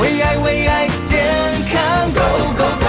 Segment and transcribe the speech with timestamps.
[0.00, 1.24] 为爱为爱健
[1.70, 2.20] 康 Go
[2.56, 2.86] Go Go，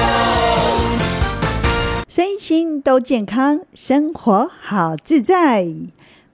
[2.07, 5.67] 身心都健康，生活好自在。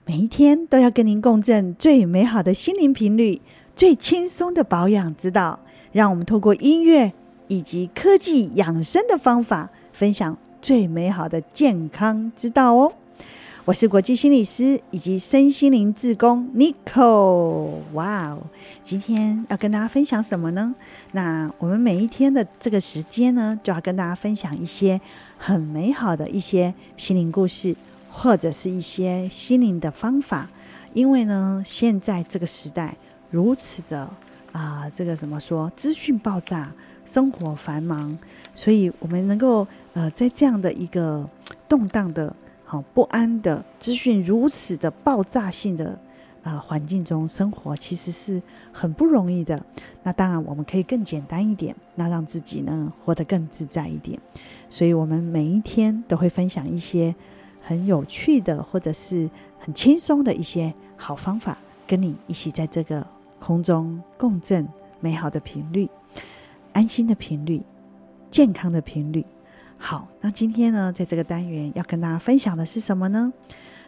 [0.06, 3.42] 每一天都要跟您共振最美好的心灵频率，
[3.76, 5.60] 最轻松的保养之道。
[5.92, 7.12] 让我们透过音乐
[7.48, 12.94] 以及科技养生的方法，分享最美好的健康之道哦。
[13.64, 17.68] 我是国际心理师以及身心灵志工 Nico。
[17.92, 18.42] 哇哦，
[18.82, 20.74] 今天要跟大家分享什么呢？
[21.12, 25.00] 那我们每一天的这个时间呢，就要跟大家分享一些
[25.38, 27.76] 很美好的一些心灵故事，
[28.10, 30.48] 或者是一些心灵的方法。
[30.92, 32.96] 因为呢，现在这个时代
[33.30, 34.10] 如此的
[34.50, 35.70] 啊、这个怎么说？
[35.76, 36.72] 资讯爆炸，
[37.06, 38.18] 生活繁忙，
[38.56, 41.30] 所以我们能够呃，在这样的一个
[41.68, 42.34] 动荡的。
[42.72, 45.98] 好不安的资讯，如此的爆炸性的
[46.42, 49.62] 啊、环境中生活，其实是很不容易的。
[50.02, 54.18] 那当然，我们可以更简单一点，那让自己呢活得更自在一点。
[54.70, 57.14] 所以，我们每一天都会分享一些
[57.60, 63.06] 很有趣的，或者是很轻松的一些好方法，跟你一起在这个
[63.38, 64.66] 空中共振
[64.98, 65.86] 美好的频率、
[66.72, 67.60] 安心的频率、
[68.30, 69.26] 健康的频率。
[69.84, 73.32] 好，那今天呢，在这个单元要跟大家分享的是什么呢？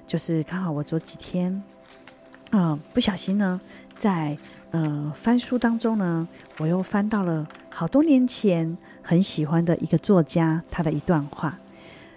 [0.05, 1.63] 就是刚好我这几天
[2.51, 3.61] 啊、不小心呢，
[3.97, 4.37] 在
[4.73, 6.27] 呃翻书当中呢，
[6.59, 11.57] 我又翻到了好多年前很喜欢的一个作家他的一段话。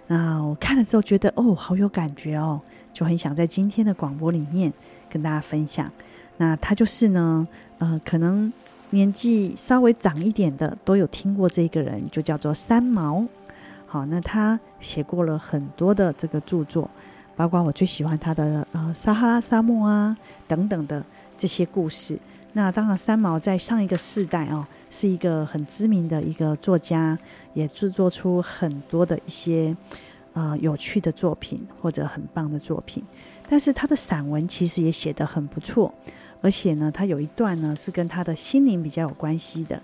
[0.08, 2.60] 那我看了之后觉得哦，好有感觉哦，
[2.92, 4.72] 就很想在今天的广播里面
[5.08, 5.88] 跟大家分享。
[6.36, 7.46] 那他就是呢，
[7.78, 8.52] 呃，可能
[8.90, 13.24] 年纪稍微长一点的都有听过这个人，就叫做三毛。
[13.90, 16.90] 好，那他写过了很多的这个著作，
[17.34, 20.14] 包括我最喜欢他的呃撒哈拉沙漠啊
[20.46, 21.02] 等等的
[21.38, 22.18] 这些故事。
[22.52, 27.18] 那当然，三毛在上一个世代哦，是一个很知名的一个作家，
[27.54, 29.74] 也制作出很多的一些
[30.34, 33.02] 呃有趣的作品或者很棒的作品。
[33.48, 35.94] 但是他的散文其实也写得很不错，
[36.42, 39.80] 而且呢，他有一段呢是跟他的心灵比较有关系的。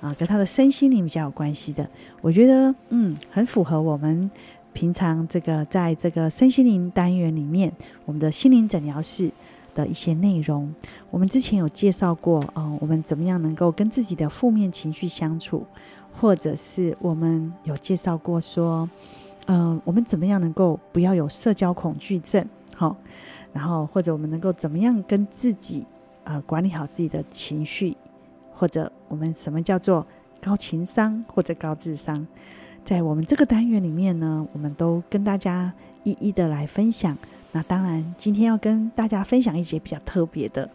[0.00, 1.88] 啊，跟他的身心灵比较有关系的，
[2.20, 4.30] 我觉得嗯，很符合我们
[4.72, 7.72] 平常这个在这个身心灵单元里面，
[8.04, 9.30] 我们的心灵诊疗室
[9.74, 10.72] 的一些内容。
[11.10, 15.66] 我们之前有介绍过，啊，我们怎么样能够跟自己的负面情绪相处，
[16.12, 18.88] 或者是我们有介绍过说，
[19.46, 22.94] 呃，我们怎么样能够不要有社交恐惧症，好，
[23.54, 25.86] 然后或者我们能够怎么样跟自己
[26.24, 27.96] 呃管理好自己的情绪。
[28.56, 30.06] 或者我们什么叫做
[30.40, 32.26] 高情商或者高智商，
[32.82, 35.72] 在我们这个单元里面呢，我们都跟大家
[36.04, 37.16] 一一的来分享。
[37.52, 40.68] 那当然，今天要跟大家分享一节比较特别的。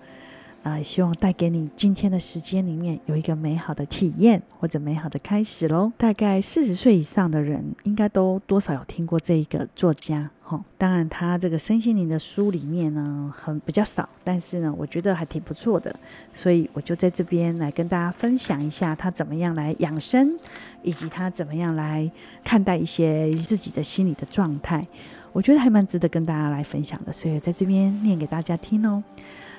[0.63, 5.91] 啊、希望带给你今天的时间里面有一个美好的体验或者美好的开始喽。
[5.97, 10.63] 大概四十岁以上的人应该都多少有听过这一个作家哦。
[10.77, 15.95] 当然，他这个身心灵的书里面呢，很比较少，但是呢，我觉得还挺不错的。
[16.33, 20.37] 所以我就在这边来跟大家分享一下他怎么样来养生，
[20.83, 22.11] 以及他怎么样来
[22.43, 24.85] 看待一些自己的心理的状态。
[25.33, 29.01] 我觉得还蛮值得跟大家来分享的，所以在这边念给大家听哦。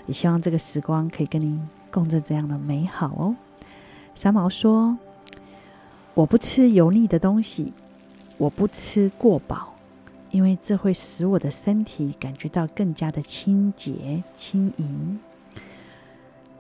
[0.07, 1.61] 也希望这个时光可以跟您
[1.91, 3.37] 共振这样的美好哦。
[4.15, 4.99] 三毛说
[6.13, 7.73] ：“我不吃油腻的东西，
[8.37, 9.72] 我不吃过饱，
[10.33, 15.21] 因为这会使我的身体感觉到更加的清洁轻盈。”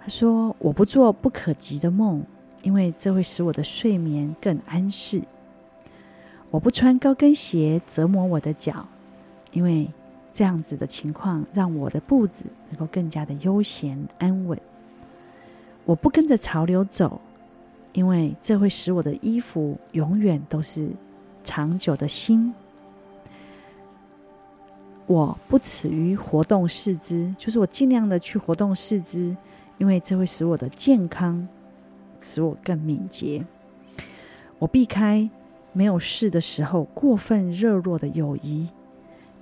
[0.00, 2.24] 他说：“我不做不可及的梦，
[2.62, 5.20] 因为这会使我的睡眠更安适。
[6.50, 8.86] 我不穿高跟鞋折磨我的脚，
[9.50, 9.90] 因为。”
[10.34, 14.58] 这样子的情况，让我的步子能够更加的悠闲安稳。
[15.84, 17.20] 我不跟着潮流走，
[17.92, 20.88] 因为这会使我的衣服永远都是
[21.44, 22.54] 长久的新。
[25.06, 29.36] 我不耻于活动四肢，就是我尽量的去活动四肢，
[29.78, 31.46] 因为这会使我的健康，
[32.18, 33.44] 使我更敏捷。
[34.58, 35.28] 我避开
[35.72, 38.68] 没有事的时候过分热络的友谊。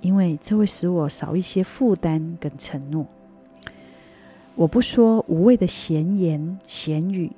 [0.01, 3.05] 因为这会使我少一些负担跟承诺。
[4.55, 7.31] 我不说无谓的闲言闲语，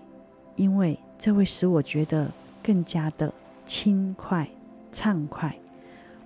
[0.55, 2.31] 因为这会使我觉得
[2.63, 3.33] 更加的
[3.65, 4.47] 轻快
[4.93, 5.53] 畅快。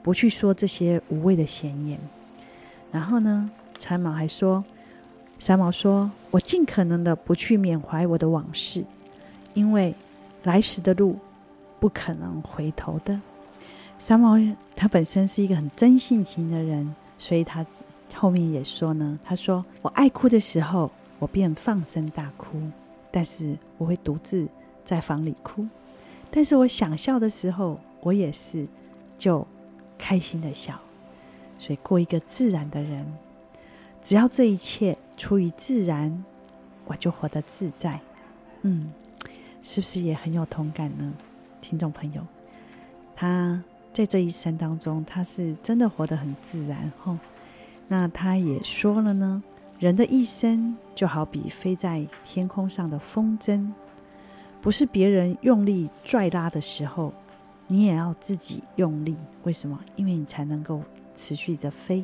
[0.07, 2.00] 不去说这些无谓的闲言。
[2.94, 4.63] 然后呢，三毛还说，
[5.38, 8.86] 三毛说，我尽可能的不去缅怀我的往事，
[9.54, 9.94] 因为
[10.44, 11.18] 来时的路
[11.77, 13.19] 不可能回头的。
[14.00, 14.38] 三毛
[14.77, 17.65] 他本身是一个很真性情的人，所以他
[18.13, 20.89] 后面也说呢，他说：“我爱哭的时候，
[21.19, 22.56] 我便放声大哭；
[23.12, 24.48] 但是我会独自
[24.86, 25.68] 在房里哭；
[26.31, 28.65] 但是我想笑的时候，我也是
[29.18, 29.45] 就
[29.97, 30.79] 开心的笑。
[31.59, 33.05] 所以，过一个自然的人，
[34.03, 36.23] 只要这一切出于自然，
[36.85, 37.99] 我就活得自在。
[38.61, 38.91] 嗯，
[39.63, 41.13] 是不是也很有同感呢，
[41.59, 42.21] 听众朋友？
[43.15, 46.91] 他在这一生当中，他是真的活得很自然。
[47.03, 47.17] 哦，
[47.88, 49.41] 那他也说了呢，
[49.79, 53.71] 人的一生就好比飞在天空上的风筝，
[54.61, 57.11] 不是别人用力拽拉的时候，
[57.67, 59.15] 你也要自己用力。
[59.43, 59.79] 为什么？
[59.95, 60.81] 因为你才能够
[61.15, 62.03] 持续的飞，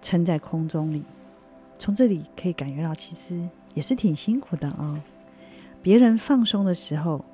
[0.00, 1.04] 撑在空中里。
[1.78, 5.00] 从这里可以感觉到，其实也是挺辛苦的哦。
[5.82, 7.24] 别人放松的时候，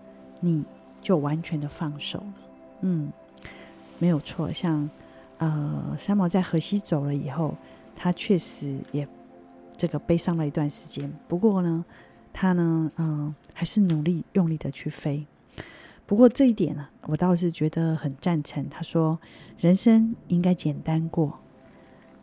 [0.41, 0.65] 你
[1.03, 2.35] 就完全的放手了。
[2.81, 3.13] 嗯，
[3.99, 4.51] 没有错。
[4.51, 4.89] 像
[5.37, 7.55] 呃，三毛在荷西走了以后，
[7.95, 9.07] 他确实也
[9.77, 11.13] 这个悲伤了一段时间。
[11.29, 11.85] 不过呢，
[12.33, 15.27] 他呢，嗯、还是努力用力的去飞。
[16.09, 18.67] 不过这一点呢，我倒是觉得很赞成。
[18.71, 19.19] 他说，
[19.59, 21.39] 人生应该简单过，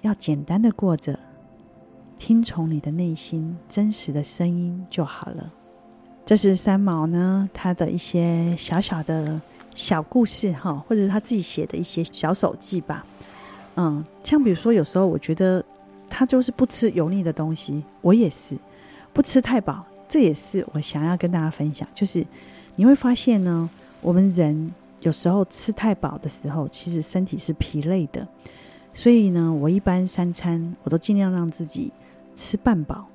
[0.02, 1.20] 要简单的过着。
[2.18, 5.54] 听从你的内心真实的声音就好了。
[6.26, 9.40] 这是三毛呢，他的一些小小的
[9.76, 13.06] 小故事哈，或者是他自己写的一些小手记吧。
[13.76, 15.64] 嗯，像比如说，有时候我觉得
[16.10, 18.58] 他就是不吃油腻的东西，我也是
[19.14, 21.88] 不吃太饱，这也是我想要跟大家分享。
[21.94, 22.26] 就是
[22.76, 23.70] 你会发现呢，
[24.02, 28.28] 我们人有时候吃太饱的时候，其实身体是疲累的。
[28.94, 31.92] 所以呢，我一般三餐我都尽量让自己。
[32.38, 33.08] 吃半饱，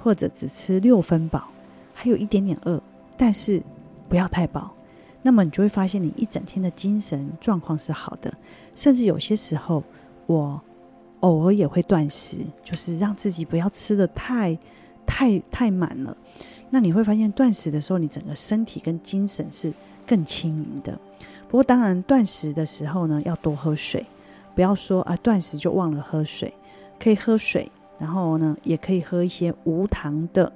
[0.00, 1.48] 或者只吃六分饱，
[1.92, 2.80] 还有一点点饿，
[3.16, 3.60] 但是
[4.08, 4.72] 不要太饱。
[5.20, 8.32] 那么你就会发现，你一整天的精神状况是好的。
[8.76, 9.82] 甚至有些时候，
[10.26, 10.62] 我
[11.18, 14.56] 偶尔也会断食，就是让自己不要吃得太、
[15.04, 16.16] 太、太满了。
[16.70, 19.72] 那你会发现，断食的时候，你整个身体跟精神是
[20.06, 20.98] 更轻盈的。
[21.48, 24.06] 不过，当然断食的时候呢，要多喝水，
[24.54, 26.52] 不要说啊，断食就忘了喝水，
[27.00, 27.70] 可以喝水。
[27.98, 30.52] 然后呢，也可以喝一些无糖的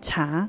[0.00, 0.48] 茶、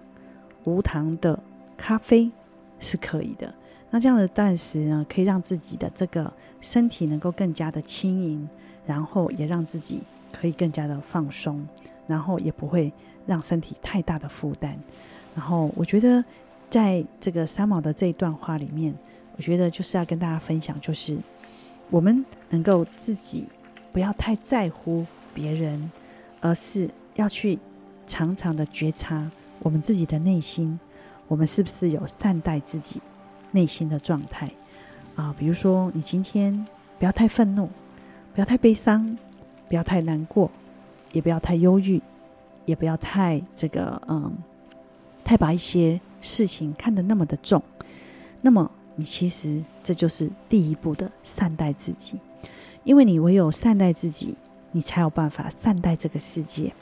[0.64, 1.38] 无糖的
[1.76, 2.32] 咖啡
[2.80, 3.54] 是可以的。
[3.90, 6.32] 那这样的断食呢，可以让自己的这个
[6.62, 8.48] 身体能够更加的轻盈，
[8.86, 10.02] 然后也让自己
[10.32, 11.68] 可以更加的放松，
[12.08, 12.94] 然后也不会
[13.26, 14.78] 让身体太大的负担。
[15.36, 16.24] 然后我觉得，
[16.70, 18.94] 在这个三毛的这一段话里面，
[19.38, 21.18] 我觉得就是要跟大家分享，就是
[21.90, 23.48] 我们能够自己
[23.92, 25.92] 不要太在乎别人。
[26.44, 27.60] 而是要去
[28.08, 29.30] 常常的觉察
[29.60, 30.80] 我们自己的内心，
[31.28, 33.00] 我们是不是有善待自己
[33.52, 34.50] 内心的状态
[35.16, 35.36] 啊？
[35.38, 36.66] 比如说，你今天
[36.98, 37.70] 不要太愤怒，
[38.34, 39.16] 不要太悲伤，
[39.70, 40.50] 不要太难过，
[41.12, 42.02] 也不要太忧郁，
[42.66, 44.36] 也不要太这个嗯，
[45.24, 47.62] 太把一些事情看得那么的重。
[48.42, 52.20] 那么，你其实这就是第一步的善待自己，
[52.84, 54.36] 因为你唯有善待自己。
[54.74, 56.74] 你才有办法善待这个世界，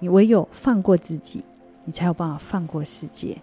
[0.00, 1.42] 你唯有放过自己，
[1.86, 3.38] 你才有办法放过世界。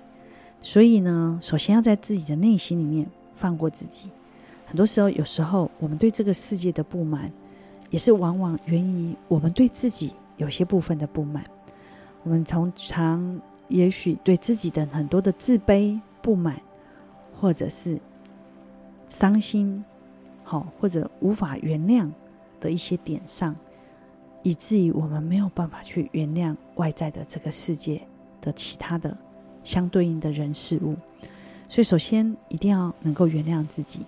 [0.61, 4.11] 所以呢，首先要在自己的内心里面放过自己。
[4.67, 7.33] 很多时候，有时候我们对这个世界的不满，
[7.89, 11.43] 也是往往源于我们对自己有些部分的不满。
[12.23, 16.61] 我们常常也许对自己的很多的自卑、不满，
[17.39, 17.99] 或者是
[19.07, 19.83] 伤心，
[20.43, 22.09] 好，或者无法原谅
[22.59, 23.55] 的一些点上。
[24.41, 28.01] 以至于我们没有办法去原谅外在的这个世界
[28.39, 29.15] 的其他的
[29.65, 30.95] 相对应的人事物，
[31.67, 34.05] 所以首先一定要能够原谅自己。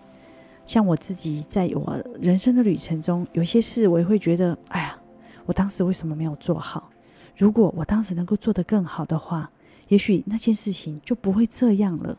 [0.65, 4.97] 像我自己在我人生的旅程中，有些事我也会觉得，哎呀，
[5.45, 6.89] 我当时为什么没有做好？
[7.41, 9.49] 如果我当时能够做得更好的话，
[9.87, 12.15] 也许那件事情就不会这样了。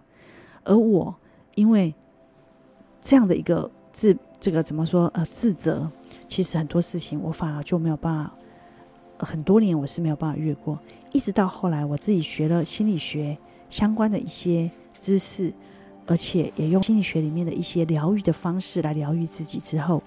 [0.64, 1.14] 而我
[1.54, 1.94] 因为
[3.00, 5.88] 这样的一个自这个怎么说呃自责。
[6.26, 10.76] 其实很多事情我反而就没有办法，很多年我是没有办法越过，
[11.12, 13.38] 一直到后来我自己学了心理学
[13.70, 15.54] 相关的一些知识，
[16.04, 20.02] 而且也用心理学里面的一些疗愈的方式来疗愈自己之后，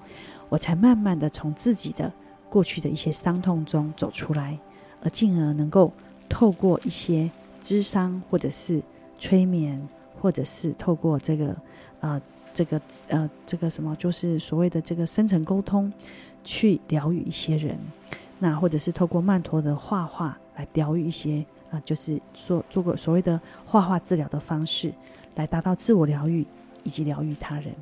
[0.49, 2.11] 我才慢慢的从自己的
[2.49, 4.59] 过去的一些伤痛中走出来，
[5.01, 5.91] 而进而能够
[6.27, 7.29] 透过一些
[7.61, 8.81] 智商或者是
[9.19, 9.81] 催眠，
[10.21, 11.55] 或者是透过这个
[11.99, 12.21] 呃。
[12.55, 15.91] 这个呃，这个什么，就是所谓的这个深层沟通，
[16.41, 17.77] 去疗愈一些人，
[18.39, 24.93] 那或者是透过曼陀的画画来疗愈一些啊、就是做做过所谓的画画治疗的方式，
[25.35, 26.47] 来达到自我疗愈
[26.83, 27.75] 以及疗愈他人。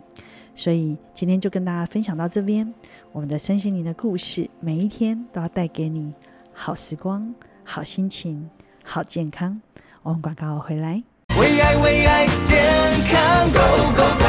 [0.56, 2.74] 所以今天就跟大家分享到这边，
[3.12, 6.12] 我们的身心灵的故事，每一天都要带给你
[6.54, 7.34] 好时光、
[7.64, 8.48] 好心情、
[8.84, 9.62] 好健康。
[10.04, 11.04] 我们广告回来。
[11.40, 12.64] 为爱为爱健
[13.10, 13.60] 康 Go
[13.96, 14.24] Go Go！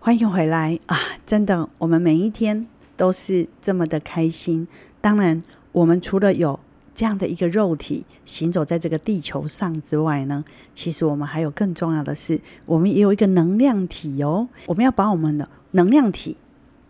[0.00, 0.98] 欢迎回来啊！
[1.26, 4.66] 真的，我们每一天都是这么的开心。
[5.00, 5.42] 当然，
[5.72, 6.58] 我们除了有
[6.94, 10.42] 这样的一个肉体行走在这个地球上之外呢，
[10.74, 14.48] 其实我们还有更重要的是，我们也有一个能量体哦。
[14.66, 16.38] 我们要把我们的能量体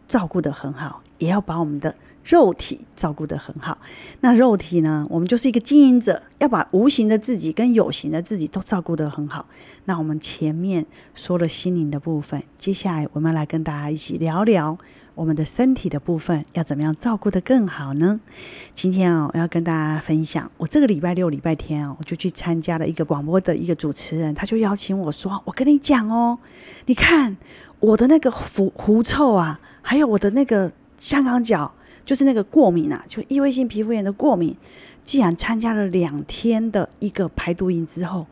[0.06, 1.94] 照顾得很好，也要把我们的
[2.24, 3.78] 肉体照顾得很好。
[4.20, 9.46] 那肉体呢，我们就是一个经营者，要把无形的自己跟有形的自己都照顾得很好。
[9.84, 14.78] 那我们前面说了心灵的部分，接下来我们来跟大家一起聊聊。
[15.14, 18.20] 我们的身体的部分要怎么样照顾得更好呢？
[18.74, 26.38] 今天啊，我要跟大家分享，我这个礼拜六、礼拜天啊，我就去参加了一个广播的一个主持人，他就邀请我说：“我跟你讲哦，
[26.84, 27.34] 你看
[27.80, 31.72] 我的那个狐狐臭啊，还有我的那个香港脚，
[32.04, 34.56] 就是那个过敏啊，就异位性皮肤炎的过敏，
[35.04, 38.26] 既然参加了两天的一个排毒营之后，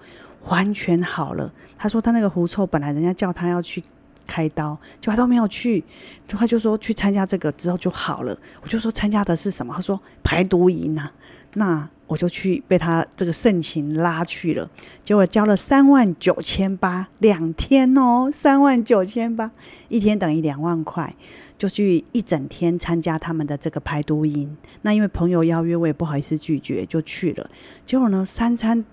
[0.48, 1.52] 完全好了。
[1.78, 3.82] 他说他那个狐臭本来人家叫他要去。”
[4.26, 5.84] 开刀，就他都没有去，
[6.26, 8.34] 他就说去参加这个之后就好了。
[8.62, 9.74] 我就说参加的是什么？
[9.74, 11.12] 他说排毒营啊。
[11.56, 14.68] 那我就去被他这个盛情拉去了，
[15.02, 19.50] 结果交了三万九千八，两天哦，三万九千八，
[19.88, 21.14] 一天等于两万块，
[21.56, 24.56] 就去一整天参加他们的这个排毒营。
[24.82, 27.50] 那因为朋友邀约，我也不好意思拒绝，就去了。
[27.86, 28.84] 结果呢，三餐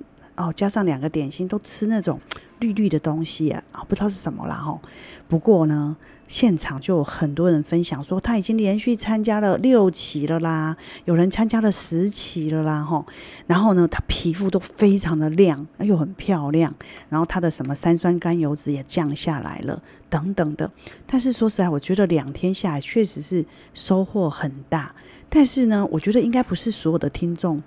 [0.42, 2.20] 哦加上两个点心，都吃那种。
[2.62, 4.80] 绿绿的东西啊，不知道是什么啦吼。
[5.28, 13.04] 不过呢，现场就有很多人分享说，他已经连续参加了六期了啦，有人参加了十期了啦吼。
[13.48, 16.72] 然后呢，他皮肤都非常的亮，又很漂亮。
[17.10, 20.72] 然后他的什么三酸甘油脂也降下来了，等等的。
[21.08, 23.44] 但是说实在，我觉得两天下来确实是
[23.74, 24.94] 收获很大。
[25.30, 27.64] 但是呢，我觉得应该不是所有的听众。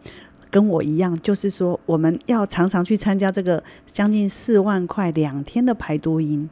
[0.54, 6.48] 跟我一样，就是说我们要常常去参加这个将近四万块两天的排毒营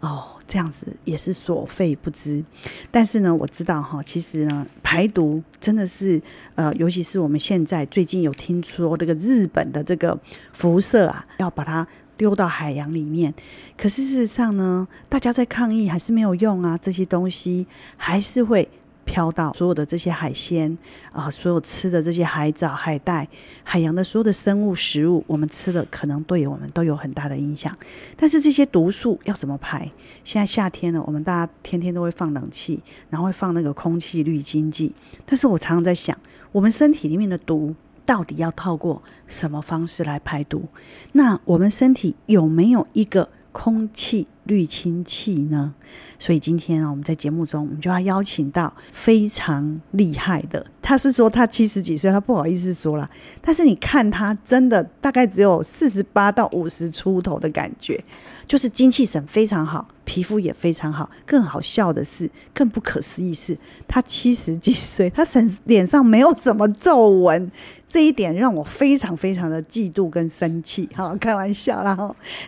[0.00, 2.44] 哦，这样子也是所费不貲。
[2.90, 6.20] 但是呢，我知道哈，其实呢，排毒真的是
[6.56, 10.20] 呃，尤其是我们现在最近有听说这个日本的这个
[10.52, 11.88] 辐射啊，要把它
[12.18, 13.32] 丢到海洋里面。
[13.78, 18.68] 可是事实上呢，大家在抗议还是没有用啊，这些东西还是会。
[19.08, 20.76] 飘到所有的这些海鲜
[21.10, 23.26] 啊，所有吃的这些海藻、海带、
[23.64, 27.74] 海洋的所有的生物食物，我们吃了可能对我们都有很大的影响。
[28.18, 29.90] 但是这些毒素要怎么排？
[30.22, 34.94] 现在夏天了，我们大家天天都会放冷气，然后会放那个空气滤清剂。
[35.24, 36.16] 但是我常常在想，
[36.52, 37.74] 我们身体里面的毒
[38.04, 40.68] 到底要透过什么方式来排毒？
[41.12, 45.72] 那我们身体有没有一个空气滤清器呢？
[46.18, 50.66] 所以今天啊，我们在节目中，我们就要邀请到非常厉害的。
[50.82, 53.08] 他是说他七十几岁，他不好意思说了。
[53.40, 58.02] 但是你看他真的大概只有四十八到五十出头的感觉，
[58.46, 61.08] 就是精气神非常好，皮肤也非常好。
[61.26, 67.52] 更好笑的是，更不可思议是，他七十几岁，他身脸上没有什么皱纹，
[67.88, 70.88] 这一点让我非常非常的嫉妒跟生气。
[70.94, 71.96] 好， 开玩笑啦，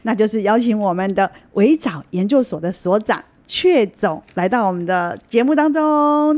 [0.03, 3.25] 那就是邀请我们的围藻研究所的所长。
[3.49, 5.83] 阙总来到我们的节目当中，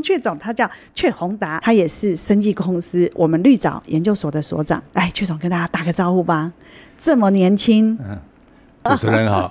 [0.01, 4.81] 阙总他叫阙宏达，他也是生技公司我们绿藻研究所的所长。
[4.93, 6.51] 来，阙总跟大家打个招呼吧，
[6.97, 7.99] 这么年轻。
[8.83, 9.49] 主持人好，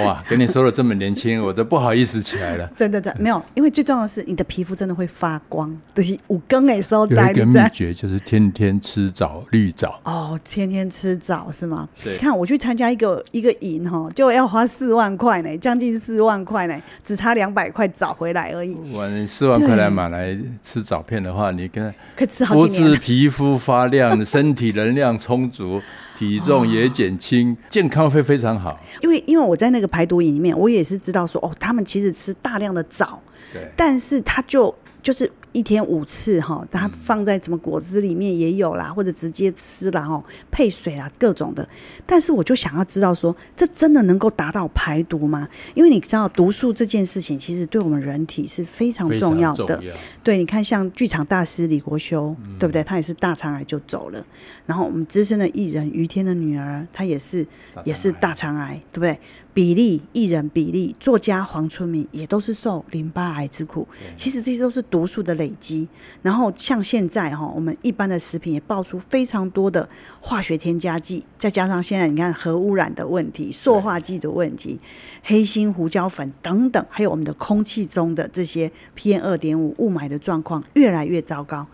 [0.00, 2.66] 哇，跟你说的这么年轻，我都不好意思起来了。
[2.76, 7.26] 真的，真的没有，因为最重要的是你的皮肤真的会发光，就是五更的时候在。
[7.28, 9.98] 有一个秘诀就是天天吃枣绿枣。
[10.04, 11.88] 哦，天天吃枣是吗？
[12.02, 12.12] 对。
[12.12, 18.74] 你看我去参加一个一个营哈，就要花四万块呢，将近四万块呢，只差两百块找回来而已。
[18.94, 22.90] 哇，你四万块来买来吃枣片的话，你跟可以吃好几年。
[22.90, 25.80] 不止皮肤发亮， 身体能量充足。
[26.16, 28.78] 体重也减轻，哦，健康会非常好。
[29.02, 33.20] 因为因为我在那个排毒营里面，我也是知道说，哦，他们其实吃大量的枣，
[33.52, 35.30] 对，但是他就就是。
[35.54, 40.20] 一天五次哈，它放在什么果汁里面也有啦，或者直接吃啦，哈，
[40.50, 41.64] 配水啦，各种的。
[42.04, 45.48] 但是我就想要知道说，这真的能够达到排毒吗？
[45.74, 49.80] 因为你知道毒素这件事情，其实对我们人体是非常重要的。
[49.84, 49.94] 要
[50.24, 52.82] 对，你看像剧场大师李国修，嗯、对不对？
[52.82, 54.26] 他也是大肠癌就走了。
[54.66, 57.46] 然后我们资深的艺人于天的女儿，她也是
[57.84, 59.16] 也是大肠癌，对不对？
[59.54, 63.86] 比例艺人比例，作家黄春明也都是受淋巴癌之苦。
[64.16, 65.86] 其实这些都是毒素的累积。
[66.22, 69.88] 然后像现在哈，我们一般的食品也爆出非常多的
[70.20, 74.80] 化学添加剂，再加上现在你看核污染的问题、塑化剂的问题、
[75.22, 81.64] 黑心胡椒粉等等，还有我们的空气中的这些 PM 二点五雾霾的状况越来越糟糕。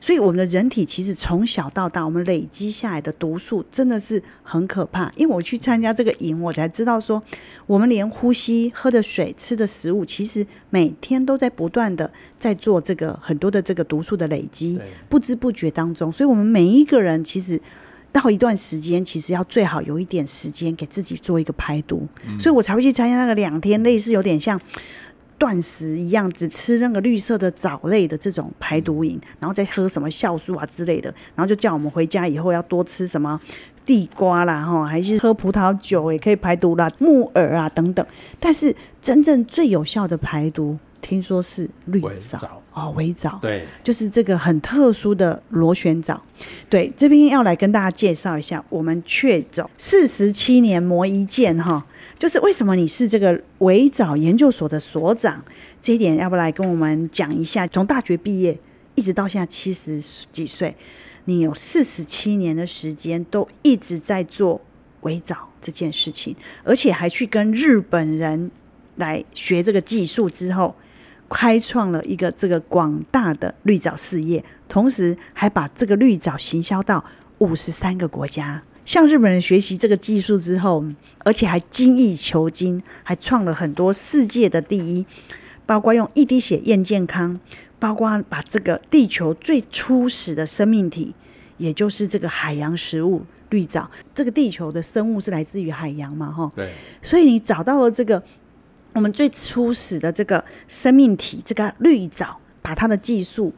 [0.00, 5.12] 所以我们的人体其实从小到大，我们累积下来的毒素真的是很可怕。
[5.14, 7.22] 因为我去参加这个营，我才知道说。
[7.66, 17.60] 我们连呼吸、喝的水、吃的食物，其实每天都在不断的在做这个很多的这个毒素的累积，不知不觉当中，所以我们每一个人其实
[18.10, 24.58] 到一段时间，其实要最好有一点时间给自己做一个排毒，嗯、所以我才会去参加那个两天，类似有点像
[25.38, 33.40] 断食一样，只吃那个绿色的藻类的这种排毒饮，然后再喝什么酵素啊之类的，然后就叫我们回家以后要多吃什么。
[33.84, 38.06] 地瓜啦，哈，还是喝葡萄酒也可以排毒啦，木耳啊等等。
[38.38, 46.22] 但是真正最有效的排毒，听说是绿藻，藻哦，微藻，对，就是这个很特殊的螺旋藻。
[46.68, 51.82] 对，这边要来跟大家介绍一下，我们雀总四十七年磨一剑哈，
[52.18, 55.44] 就是为什么你是这个微藻研究所的所长，
[55.80, 57.66] 这一点要不来跟我们讲一下？
[57.68, 58.58] 从大学毕业
[58.96, 60.74] 一直到现在七十几岁。
[61.26, 64.60] 你有四十七年的时间都一直在做
[65.02, 66.34] 微藻这件事情，
[66.64, 68.50] 而且还去跟日本人
[68.96, 70.74] 来学这个技术之后，
[71.28, 77.04] 开创了一个这个广大的绿藻事业，同时还把这个绿藻行销到
[77.38, 80.82] 五十三个国家，向日本人学习这个技术之后，
[81.18, 85.04] 而且还精益求精，还创了很多世界的第一，
[85.66, 87.38] 包括用一滴血验健康。
[87.78, 91.14] 包括把这个地球最初始的生命体，
[91.58, 98.20] 也就是这个海洋食物绿藻，这个地球的生物是来自于海洋嘛，哈，对，所以你找到了这个
[98.94, 103.52] 我们最初始的这个生命体，这个绿藻，把它的技术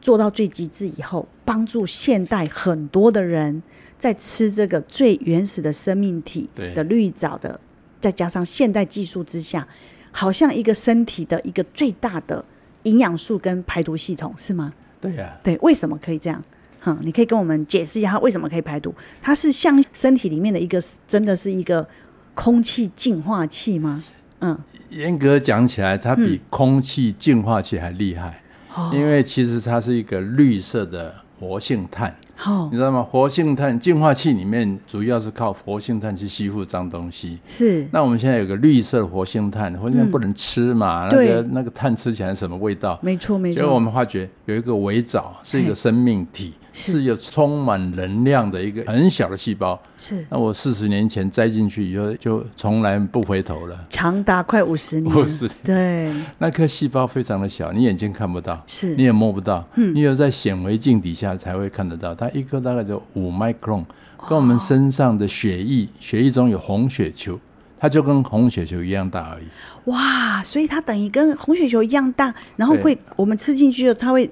[0.00, 3.62] 做到最极致以后，帮助现代很多的人
[3.98, 7.58] 在吃这个最原始的生命体的绿藻的，
[8.00, 9.66] 再加上现代技术之下，
[10.10, 12.44] 好像一个身体的一个最大的。
[12.84, 14.70] 营养素跟排毒系统是吗？
[15.00, 16.44] 对呀、啊，对，为什么可以这样？
[16.80, 18.94] 哼，你可以跟我们解释一下它为什么可以排毒？
[19.22, 21.88] 它是像身体里面的一个，真的是一个
[22.34, 24.04] 空气净化器吗？
[24.40, 24.58] 嗯，
[24.90, 28.42] 严格讲起来，它比空气净化器还厉害，
[28.76, 32.14] 嗯、因为其实它是一个绿色的活性炭。
[32.34, 33.02] 好，你知道吗？
[33.02, 37.38] 活性炭净化器里面主要是靠活性炭去吸附脏东西。
[37.46, 37.86] 是。
[37.92, 41.08] 那我们现在有个绿色活性炭，活性炭不能吃嘛？
[41.08, 42.98] 嗯、那个那个炭吃起来什么味道？
[43.02, 43.62] 没错没错。
[43.62, 46.54] 所以我们发觉有一个围藻是一个生命体。
[46.76, 50.26] 是有充满能量的一个很小的细胞，是。
[50.28, 53.78] 那我四十年前栽进去以后，就从来不回头了。
[53.88, 55.16] 长达快五十年。
[55.16, 55.56] 五十年。
[55.62, 56.12] 对。
[56.38, 62.12] 那颗细胞非常的小，你眼睛看不到，是，你也摸不到，嗯，你有在显微镜底下才会看得到。
[62.12, 63.84] 它一颗大概就五 micron，
[64.28, 67.38] 跟我们身上的血液，血液中有红血球。
[67.84, 69.44] 它就跟红血球一样大而已。
[69.90, 74.30] 哇，所以它等于跟红血球一样大，然后会我们吃进去后，它会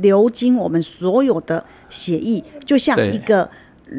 [0.00, 3.50] 流经我们所有的血液，就像一个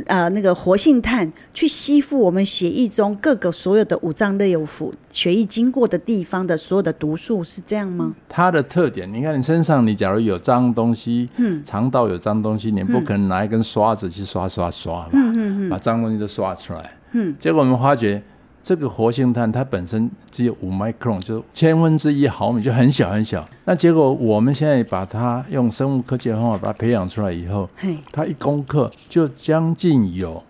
[0.07, 8.15] 呃那个活性炭去吸附我们血液中各个所有的五脏六腑血液经过的地方的所有的毒素，是这样吗？
[8.27, 18.23] 它的特点，你看你身上，你假如有脏东西，嗯，肠道有脏东西，你不可能拿一根刷子去刷刷刷吧，嗯嗯嗯，把脏东西都刷出来，嗯，结果我们发觉。
[18.67, 23.47] 这个活性炭它本身只有五 micron，就千分之一毫米，就很小很小。
[23.63, 27.69] 那结果我们现在把它用生物科技的方法把它培养出来以后，
[28.11, 30.43] 它一公克就将近有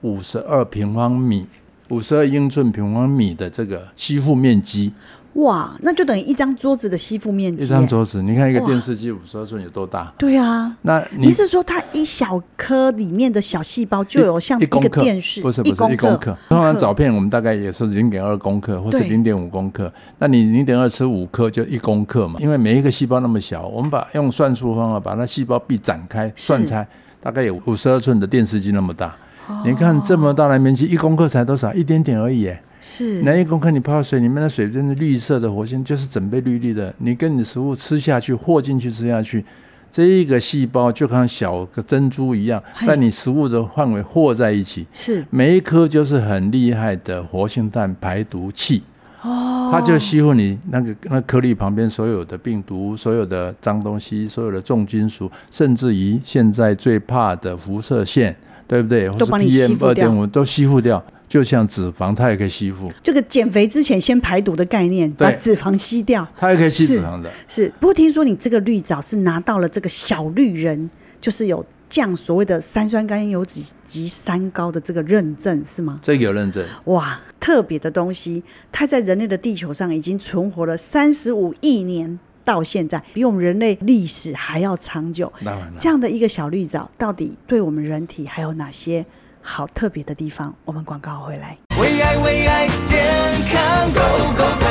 [0.00, 1.46] 五十二平方米，
[1.90, 4.92] 五十二英寸平方米的这个吸附面积。
[5.34, 7.64] 哇，那就等于一张桌子的吸附面积。
[7.64, 10.12] 一张桌子，你看一个电视机五十二寸有多大？
[10.16, 15.40] 对啊，那你，你是说它一小颗里面的小细胞就有像一个电视？
[15.42, 16.36] 不是不是一公克。
[16.48, 19.92] 通常照片我们大概也是零点二公克或是零点五公克。
[20.18, 22.38] 那你零点二吃五克就一公克嘛？
[22.40, 26.86] 因为每一个细胞那么小，我们把用算术方法把那细胞壁展开算出来，
[27.20, 29.16] 大概有五十二寸的电视机那么大。
[29.64, 31.74] 你看这么大的面积，一公克才多少？
[31.74, 32.50] 一点点而已。
[32.86, 36.94] 是，那一公克你泡水里面的水真的绿色的活性，就是整杯绿绿的。
[36.98, 39.42] 你跟你的食物吃下去，和进去吃下去，
[39.90, 44.86] 这一个细胞就像小个珍珠一样，在你食物的范围和在一起。
[44.92, 48.82] 是，每一颗就是很厉害的活性炭排毒器。
[49.22, 58.36] 哦，它就吸附你那个那颗粒旁边所有的病毒、所有的脏东西、所有的重金属，甚至于现在最怕的辐射线，
[58.68, 59.08] 对不对？
[59.16, 61.02] 都把你吸附掉，或是 PM 二点五都吸附掉。
[61.34, 62.92] 就像脂肪，它也可以吸附。
[63.02, 67.28] 这个减肥之前先排毒的概念，把脂肪吸掉，它也可以吸脂肪的。
[67.48, 70.88] 是，是，不过听说你这个绿藻是拿到了这个小绿人，
[71.20, 75.98] 就是有降所谓的三酸甘油酯及三高的这个认证，是吗？
[76.00, 76.64] 这个有认证。
[76.84, 82.20] 哇，特别的东西，它在人类的地球上已经存活了三十五亿年。
[82.44, 85.32] 到现在比我们人类历史还要长久，
[85.78, 89.04] 这样的一个小绿藻，到底对我们人体还有哪些
[89.46, 90.54] 好特别的地方？
[90.64, 91.58] 我们广告回来。
[91.78, 93.04] 为爱为爱健
[93.50, 94.00] 康 Go
[94.34, 94.66] Go Go，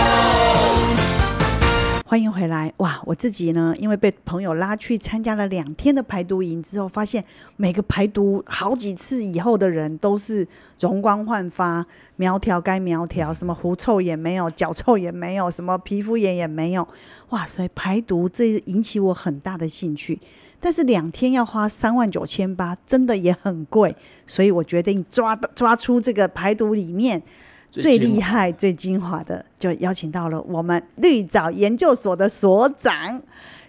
[2.03, 2.73] 欢迎回来！
[2.77, 7.23] 哇，我自己呢，因为被朋友拉去参加了两天的排毒营之后，发现
[7.55, 10.47] 每个排毒好几次以后的人都是
[10.79, 16.87] 容光焕发、苗条该苗条，什么狐臭也没有，脚臭也没有，什么皮肤炎也没有。
[17.29, 20.19] 哇塞，排毒这引起我很大的兴趣，
[20.63, 23.93] 但是两天要花三万九千八，真的也很贵，
[24.25, 27.21] 所以我决定抓抓出这个排毒里面
[27.69, 33.21] 最厉害、最精华的，就邀请到了我们绿藻研究所的所长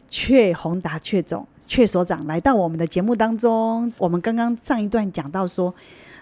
[0.08, 3.92] 阙宏达阙总阙所长来到我们的节目当中。
[3.98, 5.74] 我们刚刚上一段讲到说。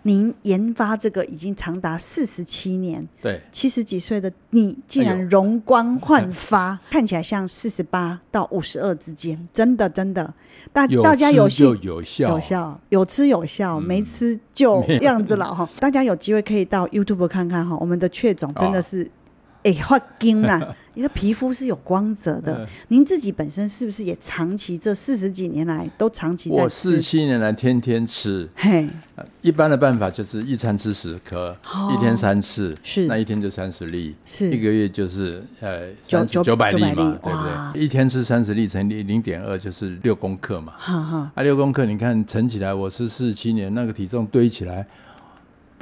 [0.02, 10.34] 您研发这个已经长达四十七年，对，七十几岁的你竟然容光焕发，哎、 看起来像四十八到五十二之间，真的真的，
[10.72, 15.68] 大大家有就有效，有效，有吃有效，嗯、没吃就 样子了哈。
[15.78, 19.02] 大家有机会可以到 YouTube 看看哈，我们的阙总真的是。
[19.02, 19.08] 哦
[19.64, 20.74] 哎，发金啦！
[20.94, 22.66] 你的皮肤是有光泽的。
[22.88, 26.62] 您自己本身是不是也长期这四十几年来都长期在吃？
[26.62, 28.48] 我四七年来天天吃。
[28.54, 28.88] 嘿，
[29.40, 31.56] 一般的办法就是一餐吃十颗，
[31.94, 37.38] 一天三次，是那一天就三十粒，是一个月就是呃九九百粒嘛，对不
[37.72, 37.82] 对？
[37.82, 40.74] 一天吃三十粒乘以零点二就是六公克嘛。
[40.76, 44.86] 哈哈，啊六公克，你看乘起来，我是四十七年那个体重堆起来。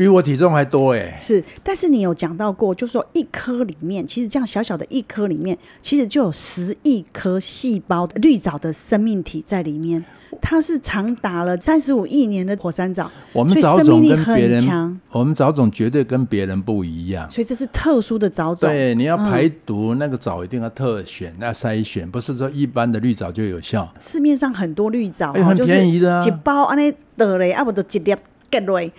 [0.00, 1.14] 比我体重还多哎！
[1.14, 10.02] 是，但是你有讲到过，就是说一颗里面，其实这样小小的一颗里面，其实就有十亿颗细胞的绿藻的生命体在里面。
[10.40, 18.70] 它是长达了三十五亿年的火山藻，我们藻种跟别人强，我们藻种绝对跟别人不一样，所以这是特殊的藻种。
[18.70, 23.92] 对，你要排毒，嗯、那个藻一定要特选，要筛选，不是说一般的绿藻就有效。
[23.98, 28.16] 市面上很多绿藻，欸、很便宜的、啊，一包安尼得嘞，啊不都一粒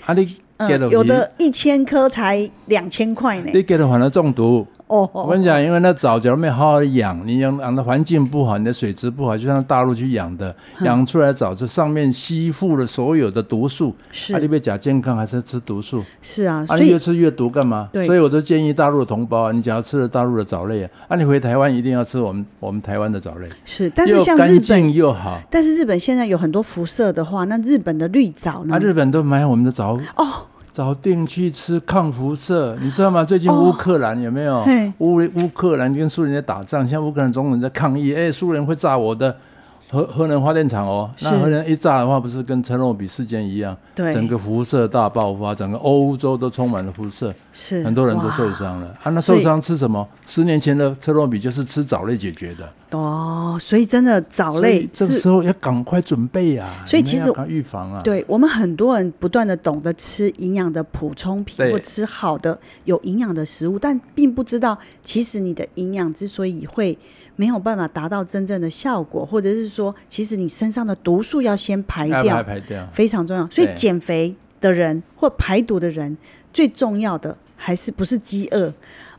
[0.05, 0.25] 啊你。
[0.63, 4.63] 嗯、有的一千颗才两千块呢，你给的反而中毒。
[4.91, 16.03] 哦，我跟你讲，因为那藻假如没好好养，你养养的环境不好，你的水质不好，就像大陆去养的，养出来的藻这上面吸附了所有的毒素，是啊，你被假健康还是吃毒素？
[16.21, 17.87] 是啊，啊，你越吃越毒干嘛？
[17.93, 23.47] 对，所以我都建议大陆的同胞啊，你只要吃了大陆的藻类啊，啊，你回台湾一定要吃我们我们台湾的藻类。
[23.63, 28.75] 是，但是像日本又好，但是日本现在有很多辐射的话，那日本的绿藻呢？
[28.75, 30.27] 啊，日本都买我们的藻哦。
[30.71, 33.23] 早定去吃抗辐射，你知道吗？
[33.23, 34.63] 最近乌克兰有没有？
[34.99, 39.35] 乌乌克兰跟苏联在打仗，现在乌克兰总统在抗议，哎，苏联会炸我的。
[39.89, 49.11] 核核能发电厂哦，那核能一炸的话，不是跟车诺比事件一样，对，整个辐射大爆发，整个欧洲都充满了辐射，是很多人都受伤了啊。
[49.11, 50.07] 那受伤吃什么？
[50.25, 53.57] 十年前的车诺比就是吃藻类解决的哦。
[53.61, 56.83] 所以真的藻类，这个时候要赶快准备啊。
[56.85, 66.97] 所以其实预防啊，对我们很多人不断的懂得吃营养的补充品，或吃好的有营养的食物，但并不知道其实你的营养之所以会。
[67.37, 73.47] 没有办法达到真正的效果，或者是说，其实你身上的毒素要先排掉，排排掉非常重要。
[73.49, 76.15] 所以减肥的人或排毒的人，
[76.53, 78.71] 最重要的还是不是饥饿，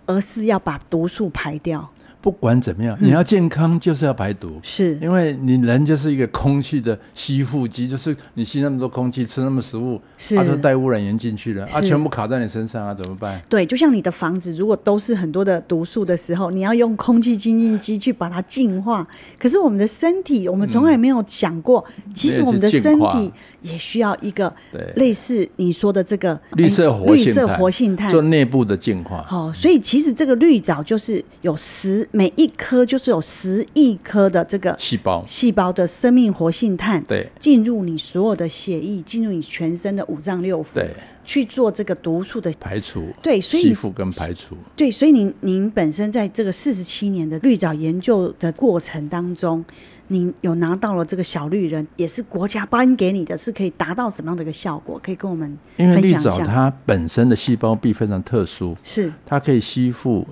[0.07, 1.91] 而是要把毒素排掉。
[2.23, 13.43] 不管怎么样，你要健康就是要排毒，是因为你人就是一个空气的吸附机，就是你吸那么多空气，吃那么食物，是它就带污染源进去了，啊，全部卡在你身上啊，怎么办？
[13.49, 19.05] 对，就像你的房子如果都是很多的毒素的时候，你要用空气清净机去把它净化。
[19.37, 23.33] 可是我们的身体，我们从来没有想过，其实我们的身体
[23.63, 24.55] 也需要一个
[24.95, 29.25] 类似你说的这个绿色活性绿色活性炭做内部的净化。
[29.27, 32.09] 好，所以其实这个绿藻就是有十。
[32.13, 40.91] 每一颗就是有十亿颗的这个细胞，细胞的生命活性炭，对，进入你所有的血液，进入你全身的五脏六腑，对，
[41.25, 49.65] 去做这个毒素的排除，对，所以吸附跟排除，对，所以您您本身在这个四十七年的绿藻研究的过程当中，
[50.09, 55.01] 您有拿到了这个小绿人，也是国家颁给你的，是可以达到什么样的一个效果？
[55.03, 56.09] 可以跟我们分享一下。
[56.09, 60.27] 因为绿藻它本身的细胞壁非常特殊，是它可以吸附。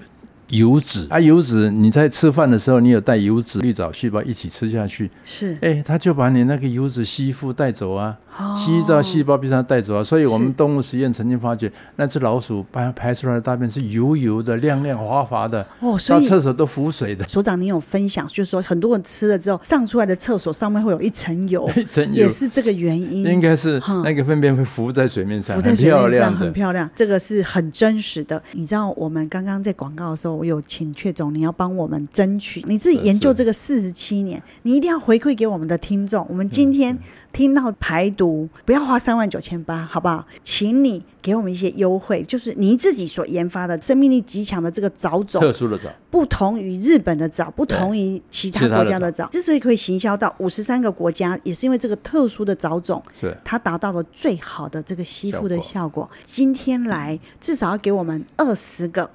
[0.50, 8.16] 油脂啊，油脂你在吃饭的时候，你有带油脂绿藻细胞一起吃下去，是，哎，它就把你那个油脂吸附带走啊。
[8.56, 17.26] 吸到细胞壁上带走啊，所以我们动物实验曾经发觉，那只老鼠排排出来的大便是油油的、亮亮滑滑的，哦，所以到厕所都浮水的。
[17.26, 23.24] 所长，你有分享，就是说很多人吃了之后，上出来的厕所上面会有一层油， 一层油也是这个原因。
[23.24, 28.40] 应该是那个粪便会浮在水面上，浮在水面上很漂亮，这个是很真实的。
[28.52, 36.26] 你知道，我们刚刚在广告的时候，我有请阙总，你要帮我们争取，你自己研究这个四十七年，你一定要回馈给我们的听众。
[36.30, 36.98] 我们今天。
[37.32, 40.26] 听到排毒不要花三万九千八，好不好？
[40.42, 49.28] 请你给我们一些优惠，就是你自己所研发的生命力极强的这个藻种，特殊的藻，不同于日本的藻，不同于其他国家的藻。
[49.28, 55.70] 之所以可以行销到五十三个国家，也是因为这个特殊的藻种，是它达到了最好的这个吸附的效果。
[55.80, 59.08] 效果今天来至少要给我们二十个。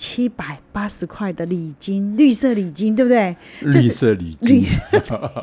[0.00, 3.36] 七百八十块的礼金，绿色礼金，对不对？
[3.60, 4.64] 绿色礼金，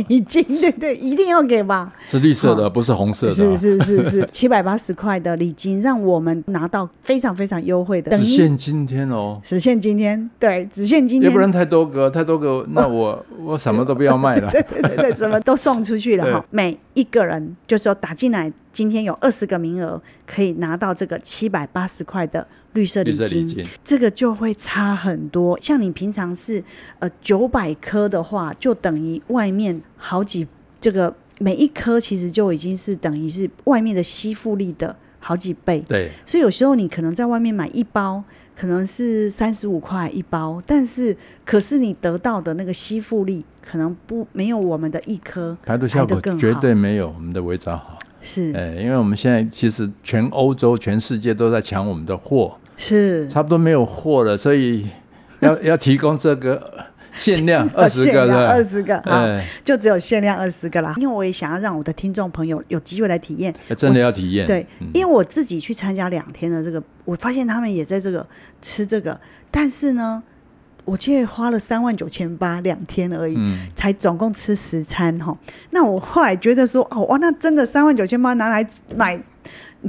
[0.08, 0.96] 礼金，对不对？
[0.96, 1.93] 一定要给吧？
[2.04, 3.32] 是绿色的，哦、不是红色的。
[3.32, 8.17] 是是是是， 七百八十块的礼金，让我们拿到非常非常优惠的。
[8.17, 11.30] 只限今天哦，只限今天，对，只限今天。
[11.30, 14.50] 要不然太多个，太多个，那我、哦、我什么都不要卖了。
[14.50, 16.43] 对对对对，什么都送出去了哈。
[16.50, 18.51] 每一个人就是说打进来。
[18.73, 25.60] 今天有二十个名额可以拿到这个七百八十块的绿色礼金，金这个就会差很多。
[25.60, 26.63] 像你平常是
[26.99, 30.47] 呃九百颗的话，就等于外面好几
[30.79, 35.83] 这个每一颗其实就已经是等于是外面的吸附力的好几倍。
[35.88, 38.23] 对，所以有时候你可能在外面买一包
[38.58, 41.15] 可能是三十五块一包，但是
[41.46, 48.00] 可是你得到的那个吸附力可能不没有我们的一颗排毒效果绝对没有我们的微藻好。
[48.20, 53.28] 是，哎，因为我们现在其实全欧洲、全世界都在抢我们的货，是。
[53.28, 54.88] 差不多没有货了，所以
[55.39, 56.88] 要 要提供这个
[57.19, 60.93] 限量二十个的，二十个，啊，就只有限量二十个啦。
[60.97, 64.45] 因为我也想要让我的听众朋友有机会来体验，真的要体验。
[64.45, 68.25] 对，因为我自己去参加两天的这个，我发现他们也在这个
[68.62, 69.19] 吃这个，
[69.51, 70.23] 但是呢。
[70.88, 75.38] 我记得花了三万九千八两天而已，嗯、才总共吃十餐哈。
[75.71, 79.21] 那我后来觉得说，哦哇，那真的三万九千八拿来买，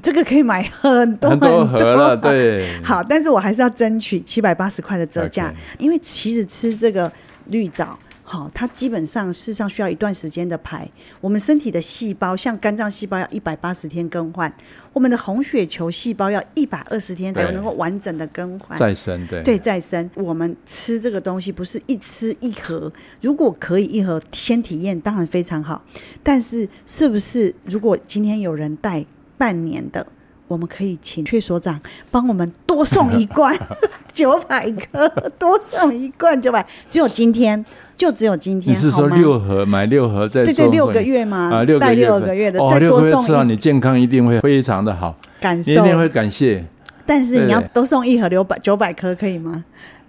[0.02, 1.48] 这个可以买很多很多，
[1.94, 2.80] 了， 对。
[2.82, 7.10] 好，但是我还是要争取七百八十块的折价.因为其实吃这个
[7.46, 7.98] 绿藻。
[8.22, 10.86] 好，它基本上事实上需要一段时间的排。
[11.18, 14.52] 我们身体的细胞，像肝脏细胞要一百八十天更换，
[14.92, 19.26] 我们的红血球细胞要一百二十天才能够完整的更换再生。
[19.28, 20.10] 对对，再生。
[20.14, 25.82] 我们吃这个东西不是一吃一盒，如果可以一盒先体验，当然非常好。
[26.22, 29.06] 但是是不是如果今天有人带
[29.38, 30.06] 半年的，
[30.48, 33.56] 我们可以请阙所长帮我们多送一罐
[34.12, 37.64] 九百颗，多送一罐九百，只有今天。
[37.98, 40.54] 就只有今天，你是说六盒买六盒再送？
[40.54, 41.50] 对对，六个月吗？
[41.52, 46.64] 啊，六个月，六个月的，哦，六个月吃到你健康一定会非常的好，感受一定会感谢。
[47.04, 49.64] 但是你要多送一盒六百九百颗，可以吗？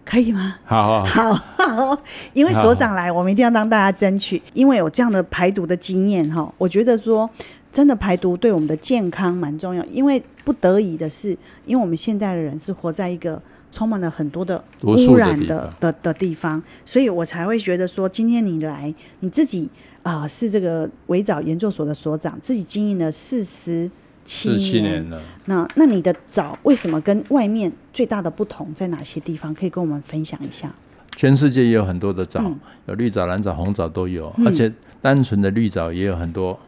[0.06, 0.58] 可以吗？
[0.66, 1.98] 好，好，好，
[2.34, 7.28] 因为所长来，我们一定要让大家争取，因为有这样的排毒的经验哈，我觉得说。
[7.72, 11.30] 真的排毒对我们的健康蛮重要，因为不得已的是，
[11.66, 13.40] 因为我们现在的人是活在一个
[13.72, 19.70] 充满了很多的污染的的的，的地方，所以我才会觉得说，今天你来，你自己
[20.02, 23.90] 啊、呃、是这个围藻研究所的所长，自己经营了四十
[24.24, 25.22] 七年了。
[25.46, 29.54] 那那你的藻为什么跟外面最大的不同在哪些地方？
[29.54, 30.74] 可以跟我们分享一下。
[31.16, 36.60] 全世界也有很多的藻，嗯、有绿藻、蓝藻、红藻都有，而且单纯的绿藻也有很多。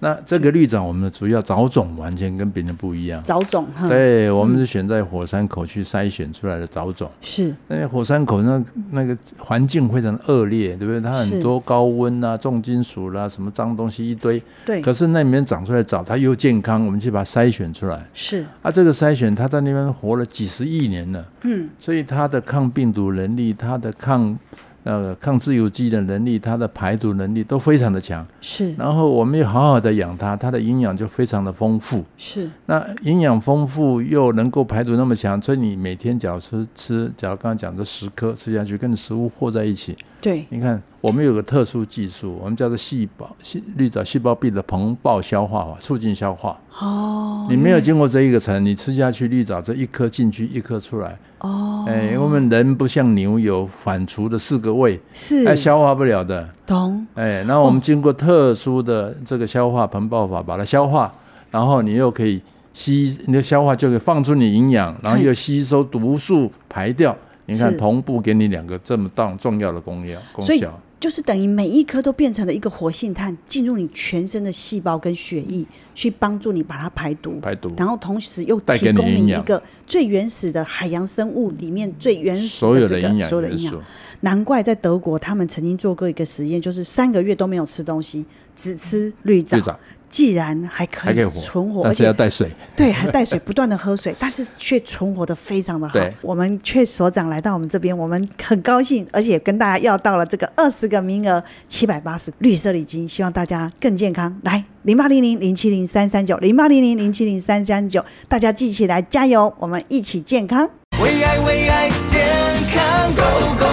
[0.00, 3.22] 那这个绿藻，我们的主要藻种完全跟别人不一样。
[3.22, 7.10] 藻种，对，我们是选在火山口去筛选出来的藻种。
[7.20, 11.00] 是，那火山口那那个环境非常恶劣，对不对？
[11.00, 14.42] 它很多高温啊、重金属啦、啊、什么脏东西一堆。
[14.64, 14.82] 对。
[14.82, 18.06] 可是那里面长出来藻，它又健康，我们去把它筛选出来。
[18.12, 18.44] 是。
[18.60, 21.24] 啊，这个筛选，它在那边活了几十亿年了。
[21.42, 21.68] 嗯。
[21.80, 24.38] 所以它的抗病毒能力，它的抗。
[24.86, 28.24] 呃，抗自由基的能力，它的排毒能力都非常的强。
[28.40, 32.04] 是，然后我们又好好的养它，它的营养就非常的丰富。
[32.16, 39.96] 是，那营养丰富又能够排毒那么强，所以你每天只要吃吃，假如刚刚讲的十颗吃下去，跟食物和在一起。
[40.20, 40.80] 对，你看。
[41.02, 46.58] 我们有个特殊技术，我们叫做细胞细绿藻细胞壁的膨爆消化法，促进消化。
[46.80, 51.16] 哦，你没有经过这一个层，你吃下去绿藻这一颗进去，一颗出来。
[51.46, 56.48] 哦，哎，我们人不像牛有反刍的四个胃，是，它消化不了的。
[56.66, 57.06] 懂。
[57.14, 61.12] 哎，然后我们经过特殊的这个消化膨爆法把它消化，
[61.50, 67.16] 然后你又可以吸，你的消化就可以放出你营养，然后又吸收毒素排掉。
[67.48, 70.80] 你看同步给你两个这么大重要的功效，功效。
[70.98, 83.82] 就是等于每一颗都变成了一个活性炭，进入你全身的细胞跟血液，去帮助你把它排毒，排毒，然后同时又提供你一个最原始的海洋生物里面最原始的这个所有的营养，所有的营养。
[84.20, 88.24] 难怪在德国，他们曾经做过一个实验，就是三个月都没有吃东西，
[88.56, 89.78] 只吃绿藻。
[90.08, 95.94] 既然还可以存活，而且要带水， 对，还带水，不断的喝水， 但是却存活的非常的好。
[96.22, 104.34] 我们阙所长来到我们这边，我们很高兴，而且跟大家要到了这个二十个名额，七百八十绿色礼金，希望大家更健康。
[104.42, 110.68] 来，零八零零零七零三三九，零八零零零七零三三九，大家记起来，加油，我们一起健康。
[111.02, 112.26] 为爱为爱健
[112.72, 113.65] 康，Go Go！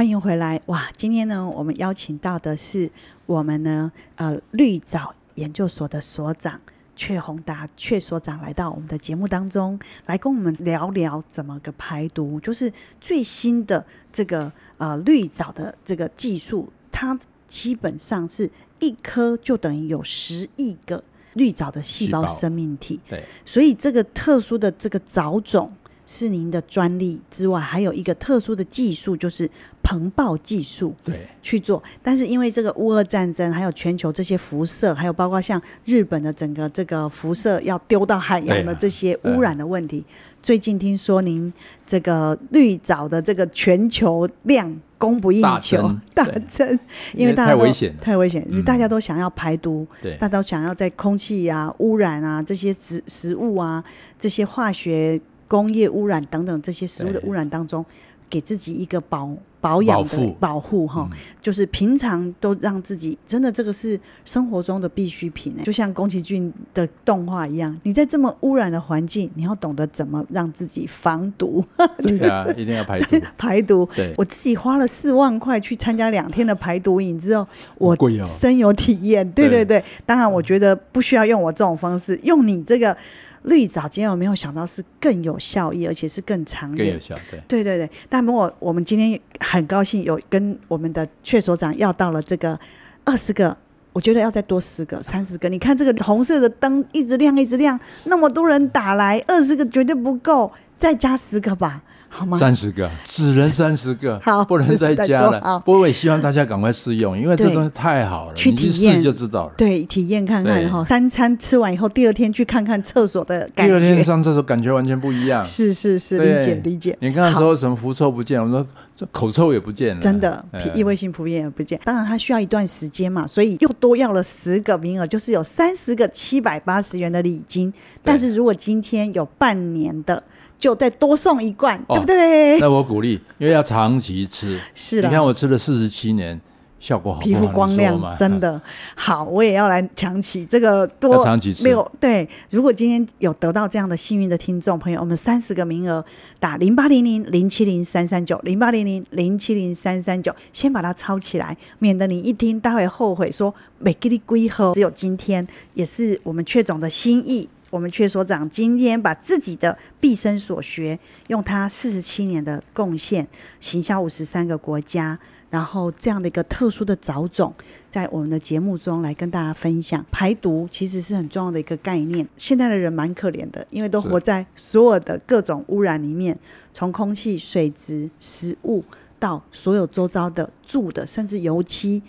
[0.00, 2.90] 欢迎回来，哇，今天呢，我们邀请到的是。
[3.26, 6.58] 我们呢，呃，绿藻研究所的所长
[6.96, 25.70] 阙宏达阙所长来到我们的节目当中，来跟我们聊聊怎么个排毒，就是最新的这个呃绿藻的这个技术，它基本上是一颗就等于有十亿个绿藻的细胞生命体，对，所以这个特殊的这个藻种。
[26.06, 29.48] 是您的专利之外，还有一个特殊的技术，就是
[29.90, 31.82] 膨爆技术，对，去做。
[32.00, 40.04] 但是因为这个乌俄战争，还有全球这些辐射，还有包括像日本的整个这个辐射要丢到海洋的这些污染的问题，
[40.40, 41.52] 最近听说您
[41.84, 46.78] 这个绿藻的这个全球量供不应求，大增，
[47.12, 53.82] 因为大家都太危险，太危险，因为大家都想要排毒，对，大家都想要在空气啊、污染啊这些植食物啊
[54.16, 55.20] 这些化学。
[55.50, 57.84] 工业污染等等这些食物的污染当中，
[58.28, 59.28] 给自己一个保
[59.60, 61.08] 保养的保护哈，
[61.40, 71.64] 就是平常都让自己真的这个是生活中的必需品哎，就像宫崎骏的动画一样，你在这么污染的环境，你要懂得怎么让自己防毒。
[71.98, 73.20] 对啊， 一定要排毒。
[73.36, 73.88] 排毒。
[73.94, 77.46] 对，我自己花了四万块去参加两天的排毒营之后，
[77.76, 79.30] 我深有体验。
[79.32, 82.96] 对对对，当然我觉得不需要用我这种方式，用你这个。
[83.42, 86.76] 绿藻今天我没有想到是更有效益，而且是更长远？
[86.76, 87.90] 更有效，对，对对对。
[88.08, 92.58] 但不过我们今天很高兴有跟我们的阙所长要到了这个
[93.04, 93.56] 二十个，
[93.92, 95.48] 我觉得要再多十个、三十个。
[95.48, 101.82] 你看这个红色的灯一直亮，一直亮，那么多人打来，二十个绝对不够，再加十个吧。
[102.12, 102.36] 好吗？
[102.36, 105.40] 三十个，只能三十个， 好，不能再加了。
[105.64, 109.52] 不过我也希望大家赶快试用，因为这东西太好了，去体验就知道了。
[109.56, 110.84] 对，体验看看哈。
[110.84, 113.68] 三餐吃完以后，第二天去看看厕所的感觉。
[113.68, 115.42] 第二天上厕所感觉完全不一样。
[115.46, 116.98] 是是是，理解理解。
[117.00, 118.42] 你刚才说什么狐臭不见？
[118.42, 120.00] 我说这口臭也不见了。
[120.00, 120.44] 真的，
[120.74, 121.80] 异味性皮肤炎也不见。
[121.84, 127.72] 当然，它需要一段时间嘛，所以又多要了十个名额，就是有三十个七百八十元的礼金。
[128.02, 130.20] 但是如果今天有半年的。
[130.60, 132.60] 就再多送一罐，哦、对不对？
[132.60, 134.60] 那我鼓励，因为要长期吃。
[134.76, 136.38] 是的，你看我吃了四十七年，
[136.78, 138.60] 效果好好，皮肤光亮，真的
[138.94, 139.24] 好。
[139.24, 142.28] 我也要来抢起这个多长期吃没有对。
[142.50, 146.04] 如果今天有得到这样的幸运的听众朋友，我们三十个名额
[146.38, 154.74] 打零八零零零七零三三九零八零零零七零三三九，先把它抄起来，免得你一听待会后悔说每给你归喝。
[154.74, 157.48] 只有今天，也是我们阙总的心意。
[157.70, 163.26] 我们阙所长今天把自己的毕生所学，用他四十七年的贡献，
[163.60, 165.16] 行销五十三个国家，
[165.50, 167.54] 然后这样的一个特殊的藻种，
[167.88, 170.04] 在我们的节目中来跟大家分享。
[170.10, 172.28] 排毒其实是很重要的一个概念。
[172.36, 176.36] 现在的人蛮可怜的，因为都活在所有的各种污染里面，
[176.74, 178.84] 从空气、水质、食物
[179.20, 182.02] 到所有周遭的住的，甚至油漆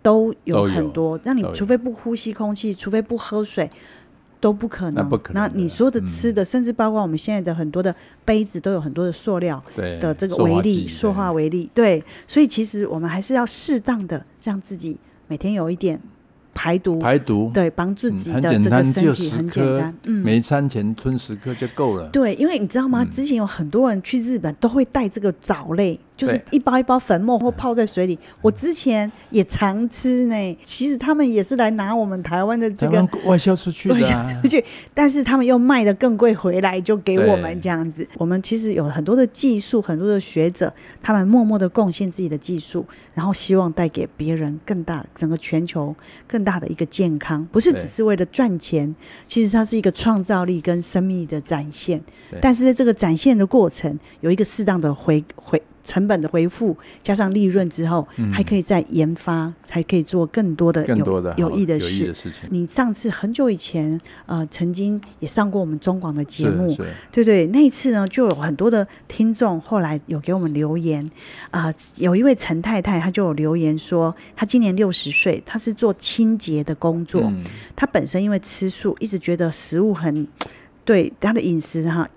[0.00, 1.18] 都有很多。
[1.24, 3.68] 那你除非不呼吸空气，除非不喝水。
[4.40, 5.08] 都不可能。
[5.08, 9.62] 那，那你说的吃的，嗯，甚至包括我们现在的很多的杯子，都有很多的塑料
[10.00, 11.70] 的这个微粒，塑化微粒。
[11.74, 16.00] 对，所以其实我们还是要适当的让自己每天有一点。
[16.54, 22.08] 排毒，排毒，对，帮自己的这个身体很简单，嗯，每餐前吞十颗就够了。
[22.08, 23.04] 对，因为你知道吗？
[23.04, 28.18] 之前有很多人去日本都会带这个藻类，就是一包一包粉末或泡在水里。
[28.42, 30.58] 我之前也常吃呢。
[30.62, 38.06] 其实他们也是来拿我们台湾的这个外销出去的，外销出去，但是他们又卖的更贵回来，就给我们这样子。
[38.18, 46.58] 我们其实有很多的技术，很多的学者，他们默默的贡献自己的技术，然后希望带给别人更大，整个全球更大。
[46.58, 48.92] 的一个健康，不是只是为了赚钱，
[49.28, 52.02] 其实它是一个创造力跟生命的展现。
[52.40, 62.14] 但是在这个展现的过程，有一个适当的回回成本的回复加上利润之后，嗯、还可以再研发，还可以做更多的有更多的有益的事。
[62.50, 66.76] 你上次很久以前呃曾经也上过我们中广的节目，
[67.10, 71.02] 对对，那一次呢就有很多的听众后来有给我们留言
[71.50, 77.42] 啊、呃，有一位陈太太她就有留言说，她今年六十岁，她是做清洁的工作，嗯、
[77.74, 80.28] 她本身因为吃素，一直觉得食物很。
[80.88, 82.08] 对他的饮食哈，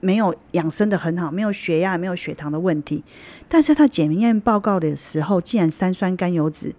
[0.00, 3.02] 没有养生的很好，没有血压，没有血糖的问题。
[3.48, 6.74] 但是他检验报告的时候，竟然三酸甘油脂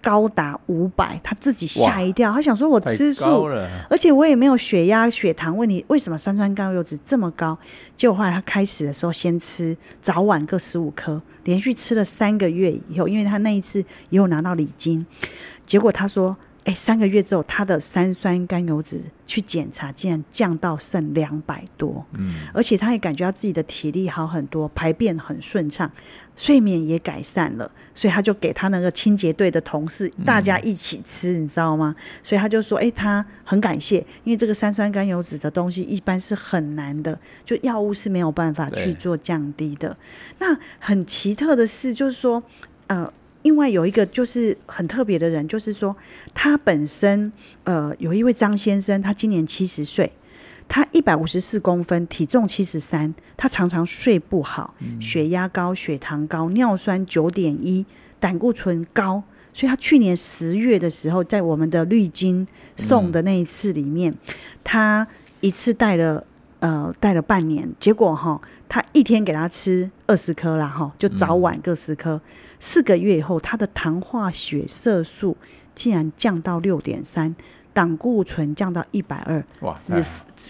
[0.00, 2.32] 高达五百，他自己吓一跳。
[2.32, 3.46] 他想说：“我吃素，
[3.90, 7.58] 而且我也没有血压、血糖问题，为什么三酸甘油脂这么高？”
[7.94, 13.78] 结果后来他开始的时候，先吃早晚各十五颗，连续吃了三个月以后，因为他那一次
[14.08, 15.04] 也有拿到礼金，
[15.66, 16.34] 结果他说。
[16.64, 22.02] 哎，三个月之后，他的三酸甘油脂去检查，竟然降到剩两百多。
[22.12, 25.90] 嗯，而且他也感觉到自己的体力好很多，排便很顺畅，
[26.34, 27.70] 睡眠也改善了。
[27.94, 31.94] 所以他就给他那个清洁队的同事大家一起吃，嗯、你知道吗？
[32.22, 39.94] 所以他就说：“哎，他很感谢，因为这个三酸甘油脂的东西一般是很难的，就药物是没有办法去做降低的。
[40.38, 42.42] 那很奇特的是，就是说，
[42.86, 43.12] 呃。”
[43.44, 45.94] 另外有一个就是很特别的人，就是说
[46.32, 47.30] 他本身
[47.64, 50.10] 呃有一位张先生，他今年七十岁，
[50.66, 57.84] 他一百五十四公分，体重七十三，他常常睡不好，血压高，血糖高，尿酸九点一，
[58.18, 59.22] 胆固醇高，
[59.52, 64.14] 所以他去年十月的时候，在我们的绿金送的那一次里面，
[64.64, 65.06] 他
[65.40, 66.26] 一次带了
[66.60, 68.40] 呃带了半年，结果哈，
[68.74, 72.20] 他一天给他吃二十颗啦哈，就早晚各十颗。
[72.58, 75.36] 四个月以后，他的糖化血色素
[75.76, 77.32] 竟然降到六点三，
[77.72, 79.76] 胆固醇降到一百二，哇，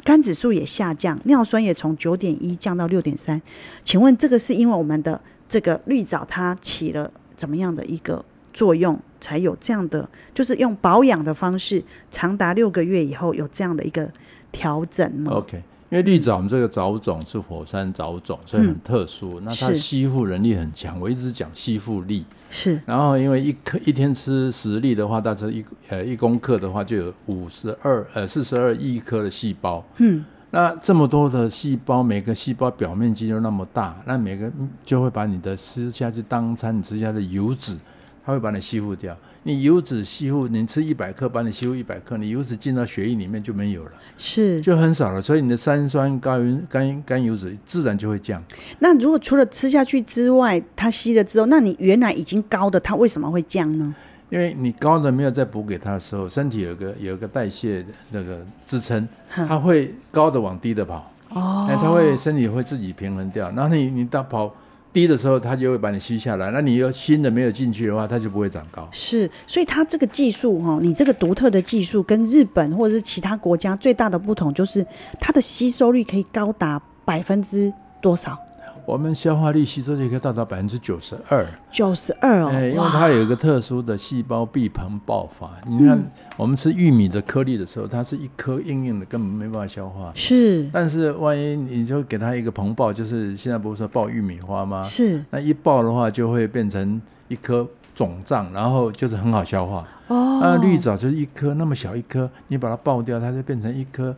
[0.05, 3.43] 肝指数也下降，尿酸也从九点一降到六点三。
[3.85, 14.11] 请问这个是因为我们的这个绿藻它起了怎么样的一个作用，才有这样的，就是用保养的方式，长达六个月以后有这样的一个
[14.51, 15.63] 调整吗？OK。
[15.95, 19.39] 因为绿藻我们这个藻种是火山藻种，所以很特殊。
[19.39, 22.25] 嗯、那它吸附能力很强，我一直讲吸附力。
[22.51, 22.81] 是。
[22.85, 29.85] 然后因为一颗一天吃十粒的话，大致一呃一公克的话就有五十二呃四十二亿颗的细胞。
[29.99, 30.25] 嗯。
[30.51, 34.51] 那这么多的细胞，每个细胞表面积又那么大，那每个
[34.85, 37.79] 就会把你的吃下去当餐，你吃下的油脂，
[38.27, 39.17] 它会把你吸附掉。
[39.47, 48.43] 你油脂吸附，你吃一百克，把你吸附一百克，你油脂进到血液里面就没有了，是就很少了，所以你的三酸甘油甘甘油脂自然就会降。
[48.79, 53.95] 那如果除了吃下去之外，它吸了之后，那你原来已经高的，它为什么会降呢？
[54.31, 64.51] 因为你高的没有再补给它的时候，身体有个有个代谢的那个支撑，它会高的往低的跑，哦，它会身体会自己平衡掉，然后你你到跑。
[64.95, 66.53] 低的时候，它就会把你吸下来。
[66.53, 68.89] 那你有新的没有进去的话，它就不会长高。
[68.93, 74.87] 是，所以它这个技术哈，你这个独特的技术跟日本或者是其他国家最大的不同，就是
[75.21, 77.71] 它的吸收率可以高达百分之
[78.01, 78.39] 多少？
[78.87, 85.53] 我们消化率吸收率可以达到百分之九十二，九十二哦，因为它有一个特殊的细胞壁膨爆法。
[85.67, 85.99] 你看，
[86.37, 90.13] 我们吃玉米的颗粒的时候，它是一颗硬硬的，根本没办法消化。
[90.15, 94.83] 是，但是万一你就给它一个膨爆，就是现在不是说爆玉米花吗？
[94.83, 99.89] 是，那一爆的话就会变成一颗肿胀，然后就是很好消化。
[100.09, 104.15] 哦，那绿藻就是一颗那么小一颗，你把它爆掉，它就变成一颗。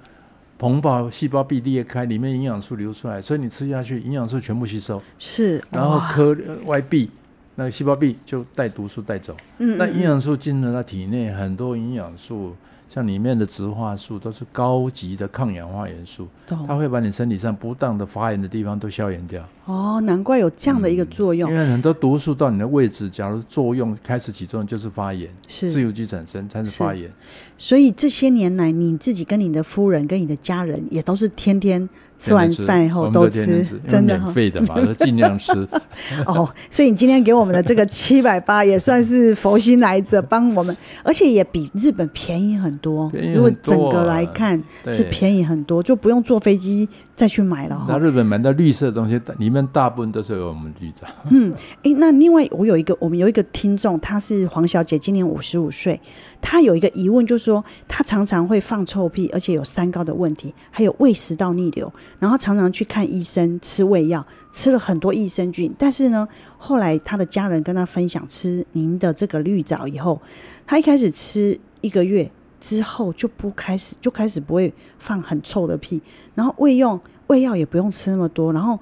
[0.58, 5.02] 膨胞细胞壁裂开，里面营养素流出来，所以你吃下去，营养素全部吸收。
[5.18, 7.10] 是，然后颗外壁
[7.54, 9.36] 那个细胞壁就带毒素带走。
[9.58, 12.54] 嗯，嗯，那营养素进入到体内，很多营养素。
[12.88, 19.44] 像里面的植化素都是高级的抗氧化元素，它会把你身体上不当的发炎的地方都消炎掉。
[19.66, 21.50] 哦，难怪有这样的一个作用。
[21.50, 27.10] 嗯、因为很多毒素到你的位置，假如作用开始起作用，就是发炎，是自由基产生才是发炎。
[27.58, 35.52] 所以这些年来，你自己跟你的夫人跟你的家人也都是天天吃完饭以后都吃，真的免费的嘛，尽量吃。
[36.26, 42.86] 哦，所以你今天给我们的这个七百八也算是佛心来着，帮我们，而且也比日本便宜很多。
[42.86, 44.62] 多啊、如果整个来看
[44.92, 47.84] 是便宜很多，就不用坐飞机再去买了。
[47.88, 51.06] 那日本买的绿色的东西，里面大部分都是有我们绿藻。
[51.30, 51.52] 嗯，
[51.82, 56.00] 哎，那另外我有一个，我们有一个听众，她是黄小姐，今年五十五岁，
[56.40, 66.28] 她有一个疑问，就是说她常常会放臭屁，而且有三高的问题，还有胃食道逆流，然后常常去看医生，吃胃药，吃了很多益生菌，但是呢，
[66.58, 70.20] 后来她的家人跟她分享吃您的这个绿藻以后，
[70.66, 72.30] 她一开始吃一个月。
[72.58, 76.00] 之后就不开始，就开始不会放很臭的屁，
[76.34, 78.76] 然后胃用胃药也不用吃那么多，然后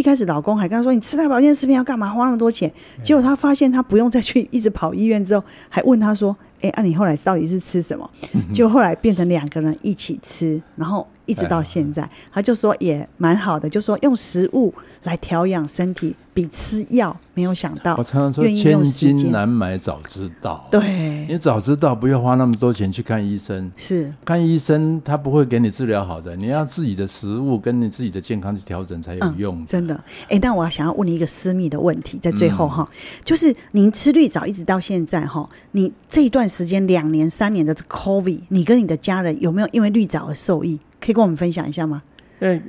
[0.00, 2.08] 一开始老公还跟他说：“你吃那保健食品要干嘛？
[2.08, 2.72] 花那么多钱？”
[3.04, 8.10] 结果他发现他不用再去一直跑医院，之后还问他说：“哎、欸，那、啊、你后来到底是吃什么？”
[8.54, 14.72] 就后来变成两个人一起吃，然后一直到现在，他就说也蛮好的，就说用食物
[15.02, 16.16] 来调养身体。
[16.32, 20.64] 比吃药没有想到，我常常说千金难买早知道。
[20.70, 23.70] 对，你早知道不要花那么多钱去看医生。
[23.76, 26.34] 是看医生，他不会给你治疗好的。
[26.36, 29.66] 你要自己的食物跟你自己的健康去调整才有用、嗯。
[29.66, 32.94] 真的，哎、欸，但我想要问你一个私密的问题，在最后哈、嗯，
[33.24, 40.78] 就是您吃绿藻一直到现在哈，你这一段时间两年三年的 COVID，你跟你的家人有没有因为绿藻而受益？
[41.00, 42.02] 可以跟我们分享一下吗？
[42.38, 42.62] 欸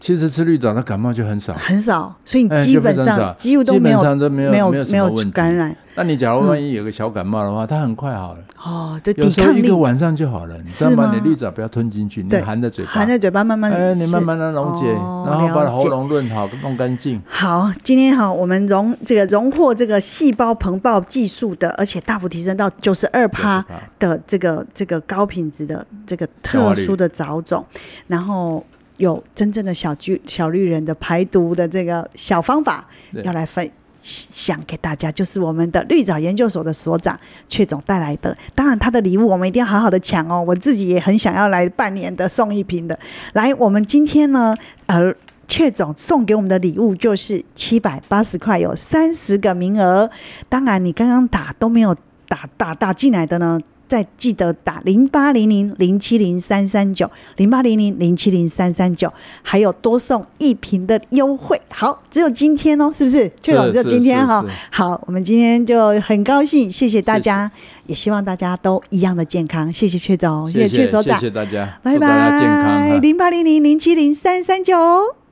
[0.00, 5.74] 其实吃绿藻，它感冒就很少，很少，所以你基本上、欸、几乎都没有，基本上都没有，没有，没有感染。
[5.94, 8.40] 那你假如万一有个小感冒的话，嗯、它很快好了。
[8.62, 10.58] 哦，对，有时候一个晚上就好了。
[10.58, 11.10] 你知道吗？
[11.14, 17.22] 你绿藻不要吞进去，你含在嘴巴，含在嘴巴慢慢，哎，你慢慢的溶解，哦、然后把喉咙润好，弄干净。
[17.26, 23.64] 好，今天好，我们荣这个荣获这个细胞膨爆技术的，而且大幅提升到九十二趴
[23.98, 27.64] 的这个这个高品质的这个特殊的藻种，
[28.08, 28.62] 然后。
[28.98, 32.86] 有真正的小绿小绿人的排毒的这个小方法，
[33.24, 33.68] 要来分
[34.02, 37.18] 享给大家，就是我们的绿藻研究所的所长
[37.48, 38.36] 阙总带来的。
[38.54, 40.44] 当然，他的礼物我们一定要好好的抢哦。
[40.46, 42.98] 我自己也很想要来半年的送一瓶的。
[43.32, 44.54] 来，我们今天呢，
[44.86, 45.14] 呃，
[45.48, 50.10] 阙总送给我们的礼物就是七百八十块，有三十个名额。
[50.48, 51.96] 当然，你刚刚打都没有
[52.28, 53.58] 打打打进来的呢。
[53.86, 59.12] 再记得打零八零零零七零三三九零八零零零七零三三九，
[59.42, 61.60] 还有多送一瓶的优惠。
[61.72, 63.28] 好，只有今天哦，是不是？
[63.42, 64.44] 阙总，只有今天哈。
[64.70, 67.50] 好，我们今天就很高兴，谢谢大家，
[67.86, 69.72] 也希望大家都一样的健康。
[69.72, 72.98] 谢谢阙总，谢谢阙所长，谢谢大家，拜拜。
[73.00, 75.23] 零八零零零七零三三九。